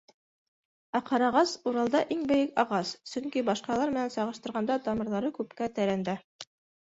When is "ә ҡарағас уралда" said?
0.99-2.01